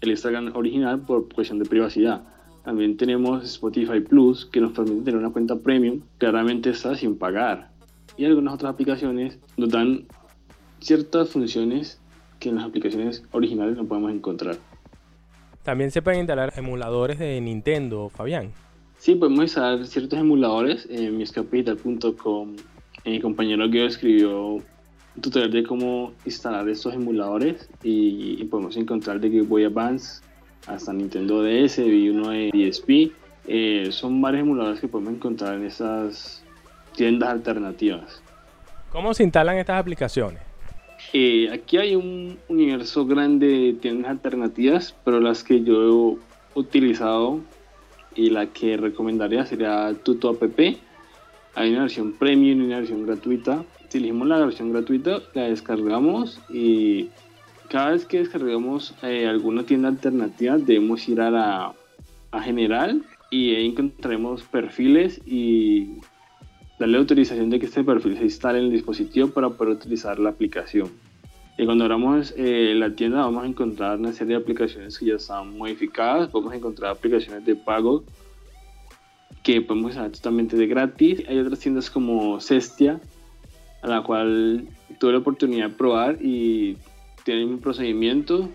el 0.01 0.11
Instagram 0.11 0.51
original 0.57 1.03
por 1.03 1.33
cuestión 1.33 1.61
de 1.61 1.65
privacidad. 1.67 2.25
También 2.65 2.97
tenemos 2.97 3.45
Spotify 3.45 4.01
Plus, 4.01 4.47
que 4.47 4.61
nos 4.61 4.73
permite 4.73 5.05
tener 5.05 5.21
una 5.21 5.31
cuenta 5.31 5.61
premium, 5.61 6.01
claramente 6.19 6.71
está 6.71 6.97
sin 6.97 7.17
pagar 7.17 7.72
y 8.17 8.25
algunas 8.25 8.55
otras 8.55 8.73
aplicaciones 8.73 9.39
nos 9.57 9.71
dan 9.71 10.07
ciertas 10.81 11.31
funciones 11.31 12.01
que 12.39 12.49
en 12.49 12.57
las 12.57 12.65
aplicaciones 12.65 13.23
originales 13.33 13.77
no 13.77 13.85
podemos 13.85 14.13
encontrar. 14.13 14.57
También 15.63 15.91
se 15.91 16.03
pueden 16.03 16.21
instalar 16.21 16.53
emuladores 16.57 17.19
de 17.19 17.41
Nintendo, 17.41 18.09
Fabián. 18.09 18.53
Sí, 18.99 19.15
podemos 19.15 19.45
instalar 19.45 19.87
ciertos 19.87 20.19
emuladores 20.19 20.89
en 20.91 21.17
miscapital.com. 21.17 22.57
Mi 23.05 23.21
compañero 23.21 23.71
que 23.71 23.87
escribió 23.87 24.55
un 24.55 24.63
tutorial 25.21 25.53
de 25.53 25.63
cómo 25.65 26.13
instalar 26.25 26.69
estos 26.69 26.95
emuladores 26.95 27.69
y, 27.83 28.45
podemos 28.45 28.77
encontrar 28.77 29.21
de 29.21 29.29
Game 29.29 29.43
Boy 29.43 29.65
Advance 29.65 30.23
hasta 30.67 30.93
Nintendo 30.93 31.43
DS, 31.43 31.79
y 31.79 32.09
uno 32.09 32.31
de 32.31 32.51
DSP. 32.53 33.13
Eh, 33.47 33.89
son 33.91 34.21
varios 34.21 34.43
emuladores 34.43 34.81
que 34.81 34.89
podemos 34.89 35.15
encontrar 35.15 35.55
en 35.55 35.67
esas 35.67 36.42
tiendas 36.93 37.31
alternativas. 37.31 38.23
¿Cómo 38.91 39.15
se 39.15 39.23
instalan 39.23 39.57
estas 39.57 39.81
aplicaciones? 39.81 40.43
Eh, 41.13 41.51
aquí 41.53 41.79
hay 41.79 41.95
un 41.95 42.39
universo 42.49 43.07
grande 43.07 43.47
de 43.47 43.73
tiendas 43.75 44.11
alternativas, 44.11 44.95
pero 45.05 45.21
las 45.21 45.43
que 45.43 45.63
yo 45.63 46.19
he 46.55 46.59
utilizado 46.59 47.41
y 48.15 48.31
la 48.31 48.47
que 48.47 48.77
recomendaría 48.77 49.45
sería 49.45 49.93
Tuto 50.03 50.31
App. 50.31 50.59
Hay 51.55 51.71
una 51.71 51.83
versión 51.83 52.13
premium 52.13 52.63
y 52.63 52.65
una 52.67 52.79
versión 52.79 53.07
gratuita. 53.07 53.65
Si 53.89 53.99
elegimos 53.99 54.29
la 54.29 54.39
versión 54.39 54.73
gratuita, 54.73 55.21
la 55.35 55.45
descargamos 55.45 56.41
y 56.49 57.11
cada 57.69 57.93
vez 57.93 58.07
que 58.07 58.19
descargamos 58.19 58.95
eh, 59.03 59.27
alguna 59.27 59.65
tienda 59.65 59.89
alternativa 59.89 60.57
debemos 60.59 61.09
ir 61.09 61.21
a 61.21 61.31
la 61.31 61.75
a 62.31 62.43
general 62.43 63.03
y 63.31 63.55
ahí 63.55 63.67
encontraremos 63.69 64.43
perfiles 64.43 65.21
y 65.27 66.01
darle 66.83 66.99
autorización 66.99 67.49
de 67.49 67.61
que 67.61 67.67
este 67.67 67.85
perfil 67.85 68.17
se 68.17 68.25
instale 68.25 68.59
en 68.59 68.65
el 68.65 68.73
dispositivo 68.73 69.29
para 69.29 69.51
poder 69.51 69.75
utilizar 69.75 70.19
la 70.19 70.31
aplicación. 70.31 70.91
Y 71.57 71.65
cuando 71.65 71.85
abramos 71.85 72.35
eh, 72.37 72.75
la 72.75 72.93
tienda 72.97 73.19
vamos 73.21 73.45
a 73.45 73.47
encontrar 73.47 74.01
una 74.01 74.13
serie 74.13 74.35
de 74.35 74.43
aplicaciones 74.43 74.99
que 74.99 75.07
ya 75.07 75.15
están 75.15 75.57
modificadas, 75.57 76.29
a 76.35 76.57
encontrar 76.57 76.91
aplicaciones 76.91 77.45
de 77.45 77.55
pago 77.55 78.03
que 79.45 79.61
podemos 79.61 79.93
usar 79.93 80.11
totalmente 80.11 80.57
de 80.57 80.67
gratis. 80.67 81.23
Hay 81.29 81.39
otras 81.39 81.61
tiendas 81.61 81.89
como 81.89 82.41
Cestia, 82.41 83.01
a 83.83 83.87
la 83.87 84.03
cual 84.03 84.67
tuve 84.99 85.13
la 85.13 85.19
oportunidad 85.19 85.69
de 85.69 85.75
probar 85.77 86.19
y 86.21 86.79
tiene 87.23 87.45
un 87.45 87.61
procedimiento. 87.61 88.49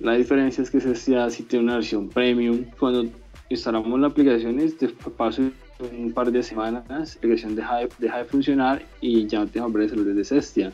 La 0.00 0.14
diferencia 0.14 0.62
es 0.62 0.70
que 0.70 0.80
Cestia 0.80 1.30
sí 1.30 1.44
tiene 1.44 1.66
una 1.66 1.74
versión 1.74 2.08
premium. 2.08 2.64
Cuando 2.76 3.08
instalamos 3.50 4.00
la 4.00 4.08
aplicación, 4.08 4.58
este 4.58 4.88
paso 4.88 5.42
un 5.90 6.12
par 6.12 6.30
de 6.30 6.42
semanas, 6.42 6.84
la 6.88 7.02
aplicación 7.02 7.56
deja 7.56 7.78
de, 7.78 7.88
deja 7.98 8.18
de 8.18 8.24
funcionar 8.24 8.82
y 9.00 9.26
ya 9.26 9.44
no 9.44 9.64
aparece 9.64 9.96
los 9.96 10.06
de 10.06 10.24
Cestia. 10.24 10.72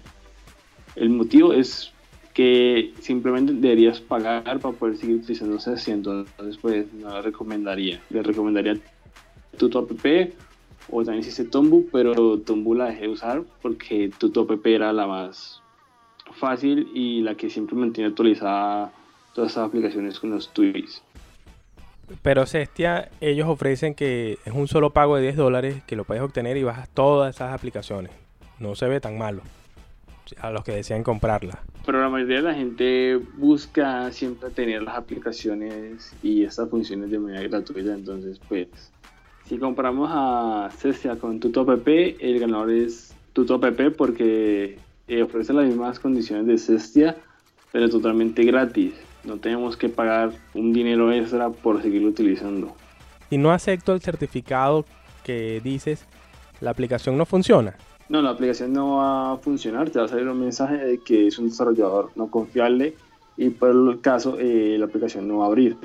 El 0.97 1.11
motivo 1.11 1.53
es 1.53 1.93
que 2.35 2.93
simplemente 3.01 3.53
deberías 3.53 4.01
pagar 4.01 4.61
para 4.61 4.75
poder 4.77 4.97
seguir 4.97 5.17
utilizando 5.17 5.59
Cestia, 5.59 5.95
entonces 5.95 6.57
pues 6.61 6.93
no 6.93 7.11
lo 7.11 7.23
recomendaría. 7.23 8.01
Le 8.11 8.23
recomendaría 8.23 8.77
Tuto 9.57 9.81
App 9.81 9.91
o 10.91 11.05
también 11.05 11.19
existe 11.19 11.45
Tombu, 11.45 11.89
pero 11.93 12.39
Tombu 12.39 12.75
la 12.75 12.87
dejé 12.87 13.03
de 13.03 13.09
usar 13.09 13.43
porque 13.61 14.11
Tuto 14.19 14.43
App 14.43 14.67
era 14.67 14.93
la 14.93 15.07
más 15.07 15.61
fácil 16.37 16.89
y 16.95 17.21
la 17.21 17.35
que 17.35 17.51
siempre 17.51 17.77
mantiene 17.77 18.11
actualizada 18.11 18.93
todas 19.35 19.51
estas 19.51 19.67
aplicaciones 19.67 20.19
con 20.19 20.31
los 20.31 20.53
tweets. 20.53 21.03
Pero 22.23 22.47
Cestia, 22.47 23.11
ellos 23.21 23.49
ofrecen 23.49 23.95
que 23.95 24.39
es 24.45 24.53
un 24.53 24.69
solo 24.69 24.91
pago 24.91 25.17
de 25.17 25.23
10 25.23 25.37
dólares 25.37 25.83
que 25.87 25.97
lo 25.97 26.05
puedes 26.05 26.23
obtener 26.23 26.57
y 26.57 26.63
bajas 26.63 26.89
todas 26.89 27.35
esas 27.35 27.53
aplicaciones. 27.53 28.13
No 28.59 28.75
se 28.75 28.87
ve 28.87 29.01
tan 29.01 29.19
malo 29.19 29.43
a 30.41 30.51
los 30.51 30.65
que 30.65 30.73
desean 30.73 31.03
comprarla. 31.03 31.63
Pero 31.87 32.01
la 32.01 32.09
mayoría 32.09 32.37
de 32.37 32.43
la 32.43 32.55
gente 32.55 33.17
busca 33.37 34.11
siempre 34.13 34.51
tener 34.51 34.83
las 34.83 34.97
aplicaciones 34.97 36.15
y 36.23 36.45
estas 36.45 36.69
funciones 36.69 37.11
de 37.11 37.19
manera 37.19 37.49
gratuita. 37.49 37.95
Entonces, 37.95 38.39
pues, 38.49 38.69
si 39.47 39.59
compramos 39.59 40.11
a 40.13 40.69
Cestia 40.77 41.17
con 41.17 41.41
TutoApp, 41.41 41.87
el 41.89 42.39
ganador 42.41 42.71
es 42.71 43.15
TutoApp 43.33 43.97
porque 43.97 44.79
eh, 45.07 45.23
ofrece 45.23 45.53
las 45.55 45.67
mismas 45.67 45.99
condiciones 45.99 46.47
de 46.47 46.59
Cestia, 46.59 47.17
pero 47.73 47.89
totalmente 47.89 48.45
gratis. 48.45 48.93
No 49.25 49.37
tenemos 49.39 49.77
que 49.77 49.89
pagar 49.89 50.33
un 50.55 50.73
dinero 50.73 51.13
extra 51.13 51.51
por 51.51 51.83
seguirlo 51.83 52.09
utilizando. 52.09 52.75
Si 53.31 53.39
no 53.39 53.51
acepto 53.51 53.93
el 53.93 54.01
certificado 54.01 54.85
que 55.25 55.61
dices, 55.63 56.07
la 56.61 56.71
aplicación 56.71 57.19
no 57.19 57.27
funciona. 57.27 57.77
No, 58.09 58.23
la 58.23 58.31
aplicación 58.31 58.73
no 58.73 58.97
va 58.97 59.33
a 59.33 59.37
funcionar, 59.37 59.91
te 59.91 59.99
va 59.99 60.07
a 60.07 60.09
salir 60.09 60.27
un 60.27 60.41
mensaje 60.41 60.77
de 60.77 60.99
que 60.99 61.27
es 61.27 61.39
un 61.39 61.51
desarrollador 61.51 62.11
no 62.17 62.31
confiable 62.31 62.95
y 63.37 63.51
por 63.51 63.71
el 63.71 64.01
caso 64.01 64.39
eh, 64.39 64.77
la 64.79 64.87
aplicación 64.87 65.29
no 65.29 65.39
va 65.39 65.45
a 65.45 65.49
abrir. 65.49 65.77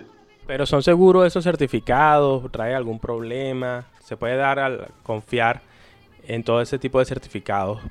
Pero 0.48 0.66
son 0.66 0.84
seguros 0.84 1.26
esos 1.26 1.44
certificados, 1.44 2.50
trae 2.52 2.74
algún 2.74 3.00
problema, 3.00 3.86
se 4.00 4.16
puede 4.16 4.36
dar 4.38 4.60
al 4.60 4.88
confiar 5.04 5.62
en 6.26 6.44
todo 6.44 6.62
ese 6.62 6.80
tipo 6.80 7.00
de 7.00 7.06
certificados. 7.06 7.82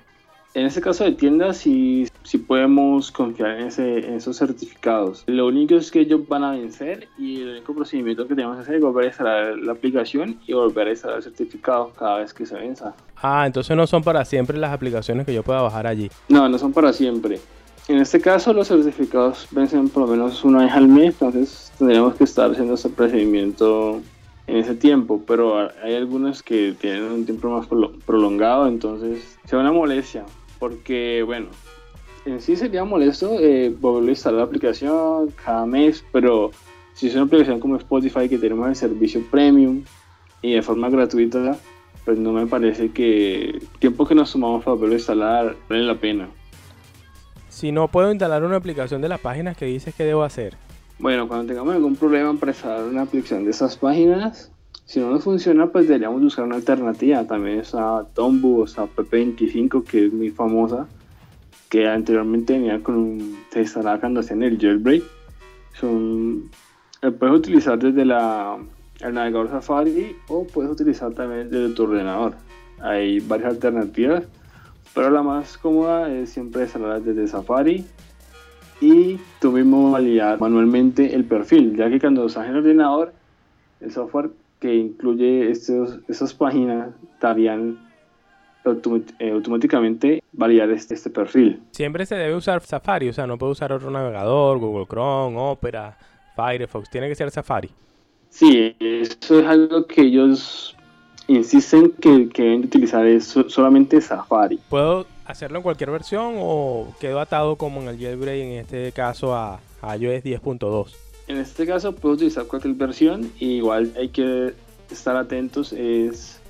En 0.55 0.67
este 0.67 0.83
caso 0.83 1.05
de 1.05 1.13
tiendas 1.13 1.57
sí, 1.57 2.07
sí 2.25 2.37
podemos 2.37 3.11
confiar 3.11 3.59
en, 3.59 3.69
ese, 3.69 4.01
en 4.01 4.15
esos 4.15 4.37
certificados. 4.37 5.25
Lo 5.27 5.47
único 5.47 5.77
es 5.77 5.91
que 5.91 6.01
ellos 6.01 6.29
van 6.29 6.45
a 6.45 6.51
vencer 6.51 7.09
y 7.19 7.41
el 7.41 7.49
único 7.53 7.75
procedimiento 7.75 8.29
que 8.29 8.35
tenemos 8.35 8.57
que 8.57 8.63
hacer 8.63 8.75
es 8.75 8.83
volver 8.83 9.05
a 9.05 9.09
instalar 9.09 9.59
la 9.59 9.73
aplicación 9.73 10.39
y 10.47 10.53
volver 10.53 10.89
a 10.89 10.91
instalar 10.91 11.17
el 11.17 11.23
certificado 11.23 11.91
cada 11.99 12.19
vez 12.19 12.35
que 12.35 12.45
se 12.45 12.55
venza. 12.55 12.95
Ah, 13.17 13.45
entonces 13.47 13.75
no 13.75 13.87
son 13.87 14.03
para 14.03 14.27
siempre 14.27 14.59
las 14.59 14.73
aplicaciones 14.73 15.25
que 15.25 15.33
yo 15.33 15.43
pueda 15.43 15.63
bajar 15.63 15.87
allí. 15.87 16.11
No, 16.29 16.47
no 16.49 16.59
son 16.59 16.73
para 16.75 16.93
siempre. 16.93 17.41
En 17.89 17.97
este 17.97 18.21
caso 18.21 18.53
los 18.53 18.69
certificados 18.69 19.49
vencen 19.51 19.89
por 19.89 20.03
lo 20.05 20.09
menos 20.11 20.45
una 20.45 20.65
vez 20.65 20.73
al 20.73 20.87
mes, 20.87 21.15
entonces 21.15 21.73
tendríamos 21.79 22.15
que 22.15 22.25
estar 22.25 22.51
haciendo 22.51 22.75
ese 22.75 22.91
procedimiento 22.91 24.01
en 24.47 24.57
ese 24.57 24.75
tiempo, 24.75 25.23
pero 25.27 25.71
hay 25.83 25.95
algunos 25.95 26.43
que 26.43 26.75
tienen 26.81 27.05
un 27.05 27.25
tiempo 27.25 27.49
más 27.49 27.67
prolongado, 28.05 28.69
entonces 28.69 29.39
sea 29.47 29.59
una 29.59 29.73
molestia, 29.73 30.25
porque 30.63 31.25
bueno, 31.27 31.49
en 32.25 32.41
sí 32.41 32.55
sería 32.55 32.85
molesto 32.85 33.37
eh, 33.41 33.75
volver 33.81 34.11
a 34.11 34.13
instalar 34.13 34.39
la 34.39 34.45
aplicación 34.45 35.33
cada 35.45 35.67
mes, 35.67 36.05
pero 36.13 36.53
si 36.95 37.09
es 37.09 37.15
una 37.15 37.25
aplicación 37.25 37.59
como 37.59 37.77
Spotify 37.79 38.29
que 38.29 38.39
tenemos 38.39 38.69
el 38.69 38.77
servicio 38.77 39.21
premium 39.29 39.83
y 40.41 40.53
de 40.53 40.63
forma 40.63 40.89
gratuita, 40.89 41.59
pues 42.05 42.17
no 42.17 42.31
me 42.31 42.47
parece 42.47 42.93
que 42.93 43.51
el 43.51 43.69
tiempo 43.81 44.07
que 44.07 44.15
nos 44.15 44.31
tomamos 44.31 44.63
para 44.63 44.75
volverlo 44.75 44.95
a 44.95 44.99
instalar 44.99 45.57
vale 45.69 45.83
la 45.83 45.97
pena. 45.97 46.29
Si 47.49 47.73
no 47.73 47.89
puedo 47.89 48.13
instalar 48.13 48.45
una 48.45 48.55
aplicación 48.55 49.03
de 49.03 49.09
las 49.09 49.19
páginas 49.19 49.57
que 49.57 49.65
dices 49.65 49.97
que 49.97 50.05
debo 50.05 50.23
hacer. 50.23 50.55
Bueno, 51.01 51.27
cuando 51.27 51.49
tengamos 51.49 51.75
algún 51.75 51.97
problema 51.97 52.35
para 52.35 52.53
instalar 52.53 52.85
una 52.85 53.03
aplicación 53.03 53.45
de 53.45 53.51
esas 53.51 53.77
páginas, 53.77 54.52
si 54.93 55.01
no 55.01 55.09
nos 55.09 55.25
funciona, 55.25 55.69
pues 55.69 55.89
deberíamos 55.89 56.21
buscar 56.21 56.45
una 56.45 56.57
alternativa. 56.57 57.27
También 57.27 57.61
está 57.61 58.05
Tombu, 58.13 58.65
está 58.65 58.85
PP25, 58.85 59.85
que 59.85 60.05
es 60.05 60.13
muy 60.13 60.29
famosa, 60.29 60.87
que 61.71 61.89
anteriormente 61.89 62.53
venía 62.53 62.83
con 62.83 62.97
un, 62.97 63.39
se 63.51 63.61
instalaba 63.61 63.99
cuando 64.01 64.21
hacían 64.21 64.43
el 64.43 64.59
jailbreak. 64.59 65.03
Son, 65.81 66.51
lo 67.01 67.17
puedes 67.17 67.35
utilizar 67.35 67.79
desde 67.79 68.05
la 68.05 68.59
el 69.01 69.15
navegador 69.15 69.49
Safari 69.49 70.15
o 70.29 70.47
puedes 70.47 70.71
utilizar 70.71 71.11
también 71.15 71.49
desde 71.49 71.75
tu 71.75 71.85
ordenador. 71.85 72.35
Hay 72.83 73.21
varias 73.21 73.53
alternativas, 73.53 74.25
pero 74.95 75.09
la 75.09 75.23
más 75.23 75.57
cómoda 75.57 76.13
es 76.13 76.29
siempre 76.29 76.65
instalar 76.65 77.01
desde 77.01 77.29
Safari 77.29 77.87
y 78.83 79.19
tú 79.41 79.53
mismo 79.53 79.91
validar 79.91 80.39
manualmente 80.39 81.15
el 81.15 81.25
perfil, 81.25 81.79
ya 81.79 81.89
que 81.89 81.99
cuando 81.99 82.27
estás 82.27 82.45
en 82.45 82.51
el 82.51 82.59
ordenador, 82.59 83.15
el 83.81 83.91
software 83.91 84.42
que 84.63 84.73
incluye 84.73 85.51
estos, 85.51 85.99
estas 86.07 86.33
páginas 86.33 86.91
darían 87.21 87.77
eh, 89.19 89.31
automáticamente 89.33 90.23
validar 90.33 90.71
este, 90.71 90.95
este 90.95 91.11
perfil. 91.11 91.61
Siempre 91.73 92.07
se 92.07 92.15
debe 92.15 92.37
usar 92.37 92.63
Safari, 92.63 93.09
o 93.09 93.13
sea, 93.13 93.27
no 93.27 93.37
puede 93.37 93.51
usar 93.53 93.73
otro 93.73 93.91
navegador, 93.91 94.61
Google 94.61 94.87
Chrome, 94.87 95.37
Opera, 95.37 95.99
Firefox, 96.37 96.89
tiene 96.89 97.09
que 97.09 97.17
ser 97.17 97.33
Safari. 97.33 97.71
Sí, 98.29 98.77
eso 98.79 99.41
es 99.41 99.47
algo 99.47 99.85
que 99.89 100.03
ellos 100.03 100.77
insisten 101.27 101.91
que, 102.01 102.29
que 102.29 102.45
deben 102.45 102.65
utilizar 102.65 103.05
es 103.05 103.37
solamente 103.49 104.01
Safari. 104.01 104.61
¿Puedo 104.69 105.07
hacerlo 105.27 105.57
en 105.57 105.65
cualquier 105.65 105.91
versión 105.91 106.35
o 106.39 106.95
quedo 107.01 107.19
atado 107.19 107.57
como 107.57 107.81
en 107.81 107.89
el 107.89 107.99
jailbreak, 107.99 108.41
en 108.41 108.53
este 108.61 108.93
caso 108.93 109.35
a, 109.35 109.59
iOS 109.83 110.23
10.2? 110.23 111.02
En 111.29 111.37
este 111.37 111.67
caso 111.67 111.95
puedo 111.95 112.15
utilizar 112.15 112.47
cualquier 112.47 112.75
versión 112.75 113.33
y 113.39 113.53
igual 113.57 113.93
hay 113.97 114.09
que 114.09 114.55
estar 114.91 115.17
atentos 115.17 115.73
es 115.73 116.41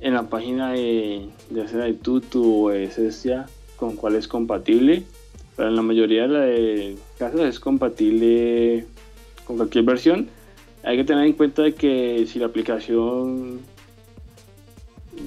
en 0.00 0.14
la 0.14 0.24
página 0.24 0.72
de, 0.72 1.28
de, 1.50 1.64
de 1.64 1.94
Tutu 1.94 2.66
o 2.66 2.70
de 2.70 3.44
con 3.76 3.96
cuál 3.96 4.16
es 4.16 4.26
compatible. 4.28 5.04
Pero 5.56 5.68
en 5.68 5.76
la 5.76 5.82
mayoría 5.82 6.26
de 6.26 6.96
casos 7.18 7.40
es 7.40 7.60
compatible 7.60 8.86
con 9.46 9.56
cualquier 9.56 9.84
versión 9.84 10.28
hay 10.86 10.96
que 10.96 11.04
tener 11.04 11.26
en 11.26 11.32
cuenta 11.32 11.72
que 11.72 12.26
si 12.28 12.38
la 12.38 12.46
aplicación 12.46 13.58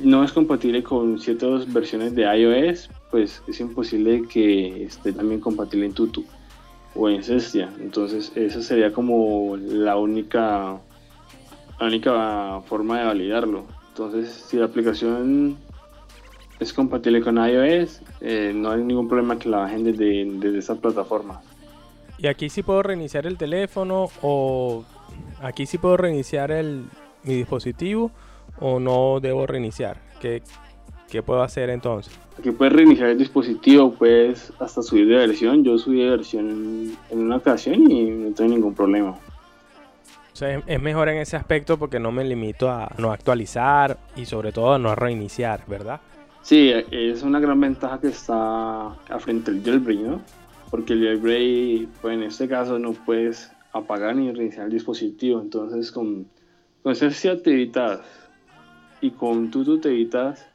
no 0.01 0.23
es 0.23 0.31
compatible 0.31 0.83
con 0.83 1.19
ciertas 1.19 1.71
versiones 1.71 2.15
de 2.15 2.23
iOS, 2.23 2.89
pues 3.11 3.43
es 3.45 3.59
imposible 3.59 4.23
que 4.29 4.85
esté 4.85 5.11
también 5.11 5.41
compatible 5.41 5.87
en 5.87 5.93
Tutu 5.93 6.23
o 6.99 7.09
en 7.09 7.23
Cestia. 7.23 7.69
Entonces 7.79 8.31
esa 8.35 8.61
sería 8.61 8.91
como 8.91 9.55
la 9.57 9.95
única, 9.95 10.77
la 11.79 11.85
única 11.85 12.61
forma 12.67 12.99
de 12.99 13.05
validarlo. 13.05 13.65
Entonces 13.89 14.29
si 14.29 14.57
la 14.57 14.65
aplicación 14.65 15.57
es 16.59 16.73
compatible 16.73 17.21
con 17.21 17.37
iOS, 17.37 18.01
eh, 18.19 18.51
no 18.53 18.71
hay 18.71 18.83
ningún 18.83 19.07
problema 19.07 19.39
que 19.39 19.47
la 19.47 19.59
bajen 19.59 19.85
desde, 19.85 20.25
desde 20.25 20.59
esa 20.59 20.75
plataforma. 20.75 21.41
Y 22.17 22.27
aquí 22.27 22.49
sí 22.49 22.63
puedo 22.63 22.83
reiniciar 22.83 23.25
el 23.25 23.37
teléfono 23.37 24.09
o 24.21 24.83
aquí 25.41 25.65
sí 25.65 25.77
puedo 25.77 25.95
reiniciar 25.95 26.51
el, 26.51 26.83
mi 27.23 27.35
dispositivo 27.35 28.11
o 28.59 28.81
no 28.81 29.21
debo 29.21 29.47
reiniciar. 29.47 30.01
¿Qué, 30.19 30.43
¿Qué, 31.09 31.21
puedo 31.23 31.41
hacer 31.41 31.69
entonces? 31.69 32.13
Aquí 32.37 32.51
puedes 32.51 32.73
reiniciar 32.73 33.09
el 33.09 33.17
dispositivo, 33.17 33.93
puedes 33.93 34.53
hasta 34.59 34.81
subir 34.81 35.07
de 35.07 35.15
versión. 35.15 35.63
Yo 35.63 35.77
subí 35.77 36.01
de 36.01 36.09
versión 36.09 36.97
en, 37.09 37.19
una 37.19 37.37
ocasión 37.37 37.89
y 37.91 38.09
no 38.11 38.31
tengo 38.33 38.51
ningún 38.51 38.73
problema. 38.73 39.11
O 39.11 40.35
sea, 40.35 40.61
es 40.65 40.81
mejor 40.81 41.09
en 41.09 41.17
ese 41.17 41.35
aspecto 41.35 41.77
porque 41.77 41.99
no 41.99 42.11
me 42.11 42.23
limito 42.23 42.69
a 42.69 42.89
no 42.97 43.11
actualizar 43.11 43.97
y 44.15 44.25
sobre 44.25 44.51
todo 44.51 44.73
a 44.73 44.79
no 44.79 44.95
reiniciar, 44.95 45.63
¿verdad? 45.67 45.99
Sí, 46.41 46.71
es 46.91 47.23
una 47.23 47.39
gran 47.39 47.59
ventaja 47.59 47.99
que 47.99 48.07
está 48.07 48.87
a 48.87 49.19
frente 49.19 49.51
del 49.51 49.63
jailbreak, 49.63 49.99
¿no? 49.99 50.21
Porque 50.71 50.93
el 50.93 51.03
jailbreak, 51.03 51.89
pues 52.01 52.13
en 52.13 52.23
este 52.23 52.47
caso 52.47 52.79
no 52.79 52.93
puedes 52.93 53.51
apagar 53.73 54.15
ni 54.15 54.31
reiniciar 54.31 54.67
el 54.67 54.71
dispositivo. 54.71 55.41
Entonces 55.41 55.91
con, 55.91 56.27
con 56.83 56.93
te 56.95 57.51
evitas 57.51 58.01
y 59.01 59.11
con 59.11 59.51
Tutu 59.51 59.79
te 59.79 59.89
evitas 59.89 60.45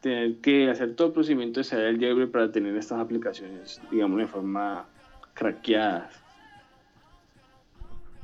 tener 0.00 0.36
que 0.36 0.70
hacer 0.70 0.94
todo 0.94 1.08
el 1.08 1.14
procedimiento 1.14 1.60
de 1.60 1.88
el 1.88 1.98
jailbreak 1.98 2.30
para 2.30 2.52
tener 2.52 2.76
estas 2.76 3.00
aplicaciones, 3.00 3.80
digamos, 3.90 4.18
de 4.18 4.26
forma 4.26 4.86
craqueadas. 5.34 6.12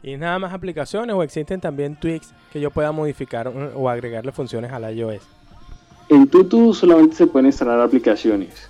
¿Y 0.03 0.17
nada 0.17 0.39
más 0.39 0.53
aplicaciones 0.53 1.17
o 1.17 1.23
existen 1.23 1.61
también 1.61 1.97
tweaks 1.97 2.35
que 2.53 2.61
yo 2.61 2.71
pueda 2.71 2.93
modificar 2.93 3.49
o 3.49 3.89
agregarle 3.89 4.33
funciones 4.33 4.71
a 4.71 4.79
la 4.79 4.93
iOS? 4.93 5.23
En 6.11 6.29
Tutu 6.29 6.75
solamente 6.75 7.17
se 7.17 7.27
pueden 7.27 7.47
instalar 7.47 7.81
aplicaciones. 7.81 8.69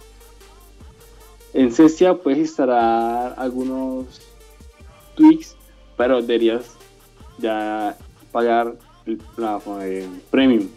En 1.52 1.72
Cestia 1.72 2.14
puedes 2.14 2.38
instalar 2.38 3.34
algunos 3.36 4.20
tweaks, 5.16 5.56
pero 5.96 6.20
deberías 6.20 6.76
ya 7.38 7.96
pagar 8.30 8.74
el, 9.06 9.18
premium 10.30 10.68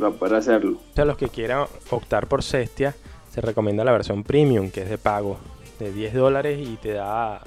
para 0.00 0.12
poder 0.12 0.34
hacerlo. 0.36 0.78
A 0.96 1.04
los 1.04 1.16
que 1.16 1.28
quieran 1.28 1.66
optar 1.90 2.26
por 2.26 2.42
Cestia, 2.42 2.94
se 3.30 3.40
recomienda 3.40 3.84
la 3.84 3.92
versión 3.92 4.24
premium, 4.24 4.70
que 4.70 4.82
es 4.82 4.90
de 4.90 4.98
pago 4.98 5.38
de 5.78 5.92
10 5.92 6.14
dólares 6.14 6.58
y 6.60 6.76
te 6.76 6.92
da 6.92 7.40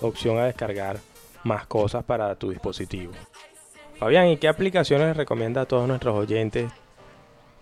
opción 0.00 0.38
a 0.38 0.46
descargar 0.46 0.98
más 1.44 1.66
cosas 1.66 2.04
para 2.04 2.34
tu 2.34 2.50
dispositivo. 2.50 3.12
Fabián, 3.98 4.28
¿y 4.28 4.38
qué 4.38 4.48
aplicaciones 4.48 5.16
recomienda 5.16 5.62
a 5.62 5.66
todos 5.66 5.86
nuestros 5.86 6.16
oyentes 6.16 6.70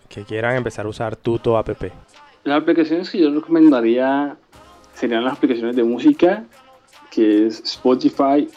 que 0.09 0.23
quieran 0.25 0.57
empezar 0.57 0.87
a 0.87 0.89
usar 0.89 1.17
Tuto 1.17 1.59
App? 1.59 1.69
Las 2.45 2.63
aplicaciones 2.63 3.11
que 3.11 3.19
yo 3.19 3.31
recomendaría 3.31 4.37
serían 4.95 5.25
las 5.25 5.35
aplicaciones 5.35 5.77
de 5.77 5.83
música 5.85 6.45
que 7.11 7.47
es 7.47 7.61
Spotify 7.61 8.49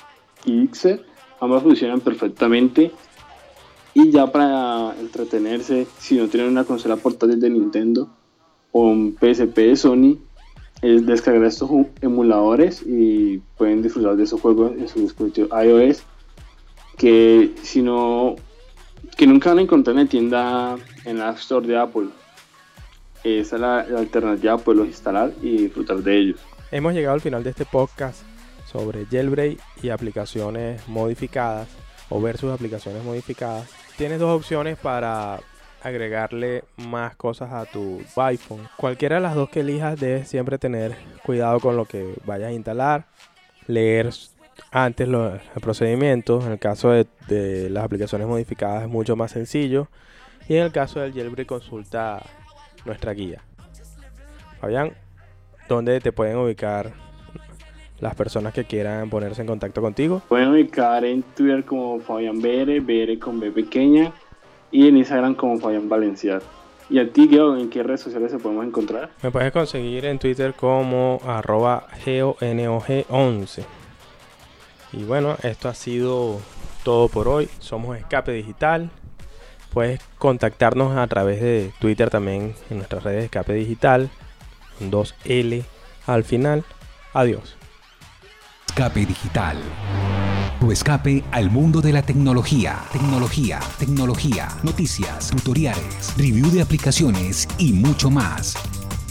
y 0.46 0.68
Xer. 0.68 1.04
ambas 1.40 1.64
funcionan 1.64 2.00
perfectamente. 2.02 2.92
Y 3.94 4.12
ya 4.12 4.32
para 4.32 4.96
entretenerse, 5.00 5.88
si 6.00 6.18
no 6.18 6.28
tienen 6.28 6.50
una 6.50 6.64
consola 6.64 6.96
portátil 6.96 7.40
de 7.40 7.50
Nintendo 7.50 8.10
o 8.72 8.84
un 8.84 9.18
PSP 9.20 9.58
de 9.58 9.76
Sony, 9.76 10.18
es 10.82 11.06
descargar 11.06 11.44
estos 11.44 11.70
emuladores 12.02 12.84
y 12.86 13.40
pueden 13.58 13.82
disfrutar 13.82 14.16
de 14.16 14.24
esos 14.24 14.42
juegos 14.42 14.72
en 14.78 14.88
su 14.88 15.00
dispositivo 15.02 15.50
iOS 15.62 16.04
que 16.98 17.54
si 17.62 17.82
no 17.82 18.36
que 19.18 19.28
nunca 19.28 19.50
van 19.50 19.60
a 19.60 19.62
encontrar 19.62 19.96
en 19.98 20.04
la 20.04 20.10
tienda 20.10 20.78
en 21.06 21.20
la 21.20 21.30
App 21.30 21.38
Store 21.38 21.68
de 21.68 21.78
Apple. 21.78 22.08
Esa 23.24 23.56
es 23.56 23.62
la, 23.62 23.80
alternativa 23.80 24.58
poderlos 24.58 24.88
instalar 24.88 25.32
y 25.42 25.58
disfrutar 25.58 25.98
de 25.98 26.18
ellos. 26.18 26.40
Hemos 26.72 26.94
llegado 26.94 27.14
al 27.14 27.22
final 27.22 27.44
de 27.44 27.52
este 27.52 27.66
podcast 27.66 28.24
sobre 28.72 29.06
jailbreak 29.06 29.60
y 29.84 29.90
aplicaciones 29.90 30.88
modificadas 30.88 31.68
o 32.10 32.22
versus 32.22 32.52
aplicaciones 32.52 33.04
modificadas 33.04 33.70
tienes 34.02 34.18
dos 34.18 34.36
opciones 34.36 34.80
para 34.80 35.40
agregarle 35.84 36.64
más 36.76 37.16
cosas 37.16 37.54
a 37.54 37.66
tu 37.66 38.02
iPhone. 38.16 38.68
Cualquiera 38.76 39.18
de 39.18 39.22
las 39.22 39.36
dos 39.36 39.48
que 39.50 39.60
elijas 39.60 40.00
debes 40.00 40.28
siempre 40.28 40.58
tener 40.58 40.96
cuidado 41.24 41.60
con 41.60 41.78
lo 41.78 41.86
que 41.86 42.16
vayas 42.26 42.50
a 42.50 42.52
instalar, 42.52 43.06
leer 43.68 44.10
antes 44.72 45.08
los, 45.08 45.40
el 45.56 45.62
procedimiento. 45.62 46.44
En 46.44 46.54
el 46.54 46.58
caso 46.58 46.90
de, 46.90 47.70
las 47.70 47.84
aplicaciones 47.84 48.28
modificadas 48.28 48.82
es 48.82 48.90
mucho 48.90 49.16
más 49.16 49.30
sencillo. 49.30 49.88
Y 50.50 50.56
en 50.56 50.64
el 50.64 50.72
caso 50.72 51.00
del 51.00 51.14
jailbreak 51.14 51.48
consulta 51.48 52.24
nuestra 52.86 53.14
guía. 53.14 53.44
Fabián, 54.60 54.94
¿dónde 55.70 56.00
te 56.00 56.12
pueden 56.12 56.38
ubicar 56.38 56.92
las 58.02 58.16
personas 58.16 58.54
que 58.54 58.66
quieran 58.66 59.10
ponerse 59.10 59.42
en 59.42 59.48
contacto 59.48 59.82
contigo? 59.82 60.22
Pueden 60.28 60.50
ubicar 60.50 61.06
en 61.06 61.24
Twitter 61.24 61.64
como 61.64 62.00
Fabián 62.00 62.42
BR, 62.42 62.82
BR 62.82 63.18
con 63.20 63.40
B 63.40 63.52
pequeña 63.52 64.12
y 64.72 64.88
en 64.88 64.98
Instagram 64.98 65.36
como 65.36 65.60
Fabián 65.60 65.88
Valenciar. 65.88 66.42
¿Y 66.90 67.00
a 67.00 67.10
ti, 67.10 67.30
Geo, 67.30 67.56
en 67.56 67.70
qué 67.70 67.84
redes 67.84 68.02
sociales 68.02 68.32
se 68.32 68.40
podemos 68.40 68.66
encontrar? 68.66 69.12
Me 69.24 69.32
puedes 69.32 69.54
conseguir 69.54 70.04
en 70.06 70.20
Twitter 70.20 70.54
como 70.54 71.22
arroba 71.26 71.88
geonog11. 72.04 73.64
Y 74.92 75.04
bueno, 75.04 75.38
esto 75.44 75.70
ha 75.70 75.74
sido 75.74 76.40
todo 76.84 77.08
por 77.08 77.30
hoy. 77.30 77.48
Somos 77.60 77.98
Escape 77.98 78.34
Digital. 78.34 78.90
Puedes 79.72 80.02
contactarnos 80.18 80.98
a 80.98 81.08
través 81.08 81.40
de 81.40 81.72
Twitter 81.80 82.10
también 82.10 82.56
en 82.70 82.78
nuestras 82.78 83.04
redes 83.04 83.24
Escape 83.24 83.54
Digital. 83.54 84.10
2L 84.82 85.64
al 86.08 86.24
final. 86.26 86.66
Adiós. 87.14 87.61
Escape 88.72 89.06
Digital. 89.06 89.58
Tu 90.62 90.72
escape 90.72 91.26
al 91.32 91.52
mundo 91.52 91.82
de 91.82 91.92
la 91.92 92.04
tecnología. 92.04 92.80
Tecnología, 92.94 93.60
tecnología, 93.78 94.48
noticias, 94.64 95.28
tutoriales, 95.28 96.14
review 96.16 96.50
de 96.50 96.62
aplicaciones 96.62 97.50
y 97.58 97.74
mucho 97.74 98.10
más. 98.10 98.56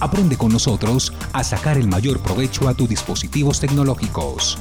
Aprende 0.00 0.38
con 0.38 0.50
nosotros 0.50 1.12
a 1.35 1.45
sacar 1.45 1.76
el 1.76 1.88
mayor 1.88 2.21
provecho 2.21 2.71
a 2.71 2.75
tus 2.75 2.88
dispositivos 2.88 3.61
tecnológicos. 3.61 4.57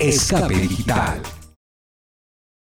Escape 0.00 0.56
Digital. 0.56 1.22